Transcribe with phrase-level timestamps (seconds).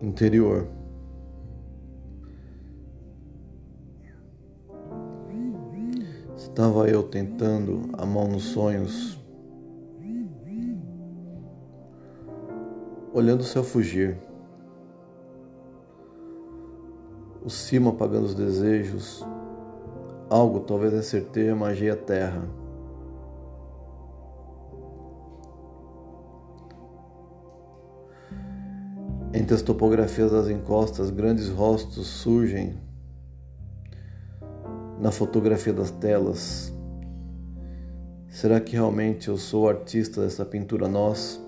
[0.00, 0.68] interior.
[6.36, 9.18] Estava eu tentando a mão nos sonhos,
[13.12, 14.16] olhando o céu fugir,
[17.44, 19.24] o cimo apagando os desejos,
[20.30, 22.63] algo talvez acertei magia a terra.
[29.36, 32.78] Entre as topografias das encostas, grandes rostos surgem
[35.00, 36.72] na fotografia das telas.
[38.28, 41.43] Será que realmente eu sou artista dessa pintura nós?